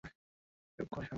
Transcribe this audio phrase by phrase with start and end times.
[0.79, 1.09] চুপ কর শালা!